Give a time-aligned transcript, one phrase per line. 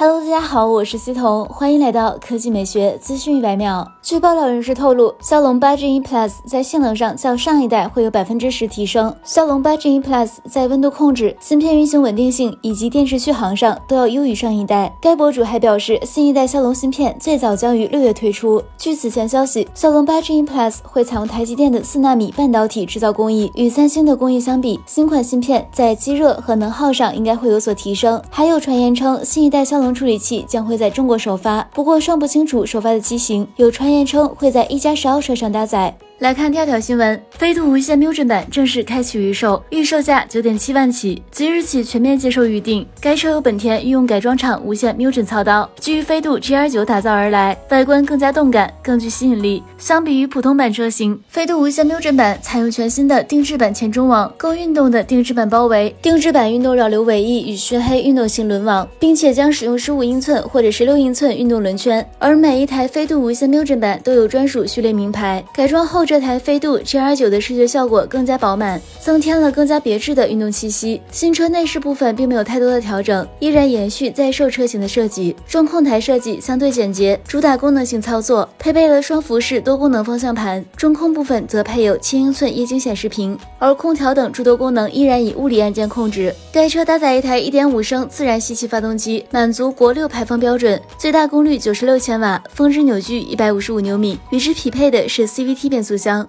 [0.00, 3.84] Hello，大家好，我是西彤，欢迎来到科技美学资讯一百秒。
[4.00, 9.12] 据爆料人士透露，骁龙八 Gen Plus 在性能上较上一代会有百分之十提升。
[9.24, 14.96] 骁龙八 Gen Plus 在温度控制、芯片运行稳定性以及电池续航上都要优于上一代。
[15.00, 18.62] 该博主还表示，新一代骁龙芯片最早将于六月推出。
[18.76, 28.22] 据此前消息，骁龙八 Gen Plus 会采用台积电的四纳米半导体制造工艺，与三星的工艺相比，新款芯片在机热和能耗上应该会有所提升。
[28.30, 33.46] 还有传言称，新一代骁龙处理器将会在中国首发，不过尚不清楚首发的机型。
[33.56, 35.96] 有传言称会在一加十二车上搭载。
[36.18, 42.84] 来看第二条新闻，飞度无线瞄准版正式开启预售，预售价九点七万起，即日起全面接受预定。
[43.00, 49.62] 该车由本田御用改装厂无线瞄准操刀，基于飞度 GR 九打造而来，外观更加动感，更具吸引力。
[49.78, 62.04] 相比于普通版车型，飞度无线瞄准版采用全新的定制版前中网，更运动的定制版包围，定制版运动扰流尾翼与熏黑运动型轮网，并且将使用十五英寸或者十六英寸运动轮圈。
[62.18, 66.07] 而每一台飞度无线瞄准版都有专属序列名牌，改装后。
[66.08, 71.00] 这台飞度 GR9 的视觉效果更加饱满，增添了更加别致的运动气息。
[71.10, 75.34] 新车内饰部分并没有太多的调整，依然延续在售车型的设计。
[75.48, 80.62] 中控台设计相对简洁，主打功能性操作，配备了双辐式多功能方向盘。
[80.76, 86.34] 中控部分则配有七英寸液晶显示屏，而空调等诸多功能依然以物理按键控制。
[86.52, 94.18] 该车搭载一台1.5升自然吸气发动机，满足国六排放标准，最大功率96千瓦，峰值扭矩155牛米。
[94.30, 96.28] 与之匹配的是 CVT 变速箱。